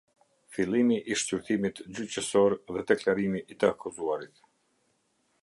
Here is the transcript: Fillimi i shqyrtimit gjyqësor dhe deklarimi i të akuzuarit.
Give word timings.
Fillimi 0.55 0.95
i 1.15 1.17
shqyrtimit 1.23 1.81
gjyqësor 1.99 2.57
dhe 2.73 2.85
deklarimi 2.93 3.45
i 3.45 3.59
të 3.61 3.71
akuzuarit. 3.75 4.43